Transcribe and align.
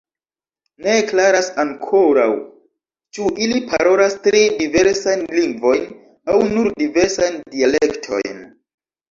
Ne 0.83 0.93
klaras 1.09 1.49
ankoraŭ, 1.63 2.29
ĉu 3.17 3.27
ili 3.49 3.59
parolas 3.75 4.17
tri 4.29 4.41
diversajn 4.63 5.23
lingvojn 5.41 5.85
aŭ 6.33 6.39
nur 6.57 6.73
diversajn 6.83 7.39
dialektojn. 7.59 8.43